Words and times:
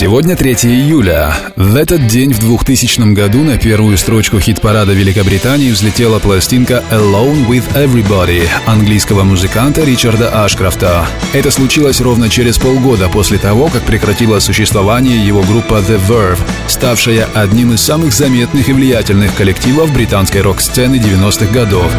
Сегодня 0.00 0.34
3 0.34 0.52
июля. 0.62 1.36
В 1.56 1.76
этот 1.76 2.06
день 2.06 2.32
в 2.32 2.38
2000 2.38 3.12
году 3.12 3.42
на 3.44 3.58
первую 3.58 3.98
строчку 3.98 4.40
хит-парада 4.40 4.94
Великобритании 4.94 5.70
взлетела 5.70 6.18
пластинка 6.18 6.82
«Alone 6.90 7.46
with 7.46 7.64
Everybody» 7.74 8.48
английского 8.64 9.24
музыканта 9.24 9.84
Ричарда 9.84 10.42
Ашкрафта. 10.42 11.06
Это 11.34 11.50
случилось 11.50 12.00
ровно 12.00 12.30
через 12.30 12.56
полгода 12.56 13.10
после 13.10 13.36
того, 13.36 13.68
как 13.68 13.82
прекратила 13.82 14.38
существование 14.38 15.22
его 15.22 15.42
группа 15.42 15.74
The 15.74 16.00
Verve, 16.08 16.40
ставшая 16.66 17.28
одним 17.34 17.74
из 17.74 17.82
самых 17.82 18.14
заметных 18.14 18.70
и 18.70 18.72
влиятельных 18.72 19.34
коллективов 19.34 19.92
британской 19.92 20.40
рок-сцены 20.40 20.96
90-х 20.96 21.52
годов. 21.52 21.92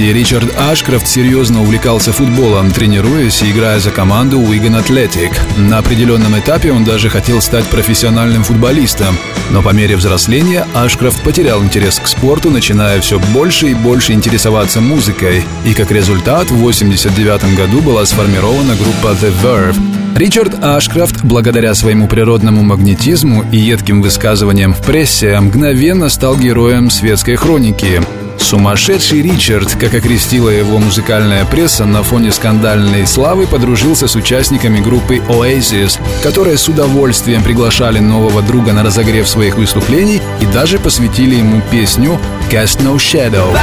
Юности 0.00 0.12
Ричард 0.12 0.54
Ашкрафт 0.58 1.06
серьезно 1.06 1.62
увлекался 1.62 2.12
футболом, 2.12 2.70
тренируясь 2.70 3.42
и 3.42 3.50
играя 3.50 3.78
за 3.80 3.90
команду 3.90 4.40
Wigan 4.40 4.82
Athletic. 4.82 5.32
На 5.58 5.78
определенном 5.78 6.38
этапе 6.38 6.72
он 6.72 6.84
даже 6.84 7.08
хотел 7.08 7.40
стать 7.40 7.64
профессиональным 7.66 8.42
футболистом. 8.44 9.16
Но 9.50 9.62
по 9.62 9.70
мере 9.70 9.96
взросления 9.96 10.66
Ашкрафт 10.74 11.22
потерял 11.22 11.62
интерес 11.62 11.98
к 11.98 12.06
спорту, 12.06 12.50
начиная 12.50 13.00
все 13.00 13.18
больше 13.18 13.68
и 13.68 13.74
больше 13.74 14.12
интересоваться 14.12 14.80
музыкой. 14.80 15.44
И 15.64 15.74
как 15.74 15.90
результат 15.90 16.50
в 16.50 16.58
1989 16.58 17.56
году 17.56 17.80
была 17.80 18.04
сформирована 18.06 18.74
группа 18.76 19.16
The 19.20 19.32
Verve. 19.42 20.09
Ричард 20.16 20.62
Ашкрафт, 20.62 21.24
благодаря 21.24 21.74
своему 21.74 22.06
природному 22.06 22.62
магнетизму 22.62 23.44
и 23.50 23.56
едким 23.56 24.02
высказываниям 24.02 24.74
в 24.74 24.84
прессе, 24.84 25.38
мгновенно 25.40 26.08
стал 26.08 26.36
героем 26.36 26.90
светской 26.90 27.36
хроники. 27.36 28.02
Сумасшедший 28.40 29.22
Ричард, 29.22 29.76
как 29.76 29.94
окрестила 29.94 30.48
его 30.48 30.78
музыкальная 30.78 31.44
пресса, 31.44 31.84
на 31.84 32.02
фоне 32.02 32.32
скандальной 32.32 33.06
славы 33.06 33.46
подружился 33.46 34.08
с 34.08 34.16
участниками 34.16 34.80
группы 34.80 35.16
Oasis, 35.28 36.00
которые 36.22 36.56
с 36.58 36.68
удовольствием 36.68 37.42
приглашали 37.42 37.98
нового 38.00 38.42
друга 38.42 38.72
на 38.72 38.82
разогрев 38.82 39.28
своих 39.28 39.56
выступлений 39.56 40.20
и 40.40 40.46
даже 40.46 40.78
посвятили 40.78 41.36
ему 41.36 41.60
песню 41.70 42.18
«Cast 42.50 42.82
No 42.82 42.96
Shadow». 42.96 43.56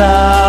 Shadow 0.00 0.40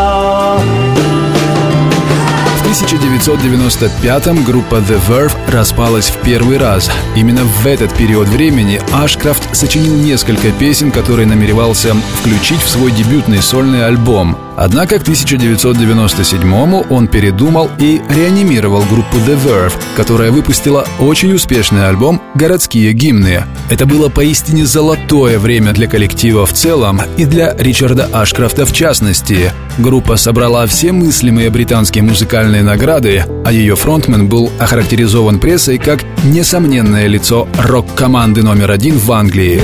1995-м 2.72 4.44
группа 4.44 4.76
The 4.76 5.00
Verve 5.08 5.36
распалась 5.52 6.10
в 6.10 6.22
первый 6.22 6.58
раз. 6.58 6.90
Именно 7.16 7.44
в 7.44 7.68
этот 7.68 7.94
период 7.96 8.28
времени 8.30 8.82
Ашкрафт 8.94 9.56
сочинил 9.56 9.94
несколько 9.94 10.52
песен, 10.52 10.92
которые 10.92 11.28
намеревался 11.28 11.94
включить 11.94 12.62
в 12.62 12.70
свой 12.70 12.92
дебютный 12.92 13.42
сольный 13.42 13.86
альбом. 13.86 14.38
Однако 14.64 15.00
к 15.00 15.08
1997-му 15.08 16.86
он 16.92 17.08
передумал 17.08 17.72
и 17.80 18.00
реанимировал 18.10 18.84
группу 18.84 19.18
The 19.18 19.36
Verve, 19.44 19.74
которая 19.98 20.30
выпустила 20.30 20.86
очень 21.00 21.34
успешный 21.34 21.88
альбом 21.88 22.22
«Городские 22.36 22.94
гимны». 22.94 23.46
Это 23.72 23.88
было 23.88 24.10
поистине 24.10 24.68
золотое 24.68 25.40
время 25.40 25.74
для 25.74 25.88
коллектива 25.88 26.46
в 26.46 26.54
целом 26.54 27.02
и 27.18 27.26
для 27.26 27.56
Ричарда 27.58 28.08
Ашкрафта 28.14 28.68
в 28.68 28.72
частности. 28.72 29.52
Группа 29.80 30.16
собрала 30.16 30.68
все 30.68 30.92
мыслимые 30.92 31.50
британские 31.50 32.04
музыкальные 32.04 32.62
награды, 32.62 33.26
а 33.44 33.52
ее 33.52 33.76
фронтмен 33.76 34.28
был 34.28 34.52
охарактеризован 34.60 35.40
прессой 35.40 35.80
как 35.80 36.04
несомненное 36.24 37.08
лицо 37.08 37.48
рок-команды 37.58 38.44
номер 38.44 38.70
один 38.70 39.00
в 39.00 39.12
Англии. 39.12 39.60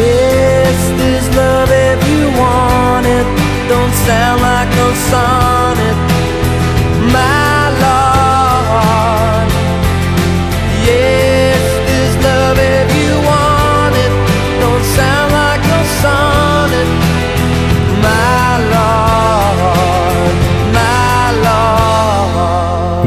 sun. 4.98 5.47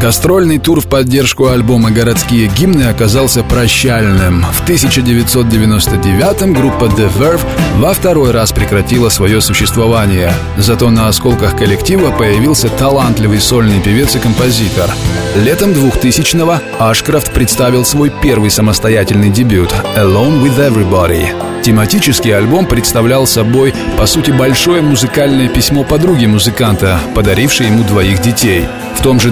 Гастрольный 0.00 0.58
тур 0.58 0.80
в 0.80 0.86
поддержку 0.86 1.48
альбома 1.48 1.90
«Городские 1.90 2.48
гимны» 2.48 2.84
оказался 2.84 3.42
прощальным. 3.42 4.46
В 4.50 4.66
1999-м 4.66 6.54
группа 6.54 6.84
The 6.84 7.12
Verve 7.18 7.42
во 7.76 7.92
второй 7.92 8.30
раз 8.30 8.50
прекратила 8.52 9.10
свое 9.10 9.42
существование. 9.42 10.32
Зато 10.56 10.88
на 10.88 11.08
осколках 11.08 11.54
коллектива 11.54 12.12
появился 12.12 12.70
талантливый 12.70 13.40
сольный 13.40 13.82
певец 13.82 14.16
и 14.16 14.20
композитор. 14.20 14.90
Летом 15.36 15.72
2000-го 15.72 16.60
Ашкрафт 16.82 17.34
представил 17.34 17.84
свой 17.84 18.10
первый 18.22 18.50
самостоятельный 18.50 19.28
дебют 19.28 19.70
«Alone 19.96 20.42
with 20.42 20.56
Everybody». 20.56 21.28
Тематический 21.62 22.34
альбом 22.34 22.64
представлял 22.64 23.26
собой, 23.26 23.74
по 23.98 24.06
сути, 24.06 24.30
большое 24.30 24.80
музыкальное 24.80 25.48
письмо 25.48 25.84
подруги 25.84 26.24
музыканта, 26.24 26.98
подарившей 27.14 27.66
ему 27.66 27.84
двоих 27.84 28.22
детей. 28.22 28.64
В 28.96 29.02
том 29.02 29.20
же 29.20 29.30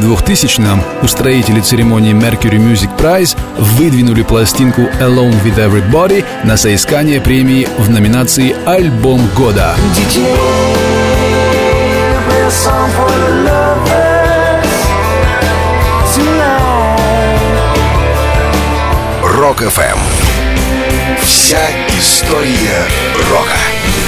2000-м 0.58 0.82
устроители 1.02 1.60
церемонии 1.60 2.12
Mercury 2.12 2.58
Music 2.58 2.90
Prize 2.98 3.36
выдвинули 3.58 4.22
пластинку 4.22 4.82
Alone 5.00 5.34
with 5.44 5.56
Everybody 5.56 6.24
на 6.44 6.56
соискание 6.56 7.20
премии 7.20 7.68
в 7.78 7.90
номинации 7.90 8.54
«Альбом 8.66 9.20
года». 9.36 9.74
Рок 19.22 19.62
FM 19.62 19.98
Вся 21.22 21.60
история 21.96 22.84
рока. 23.30 24.07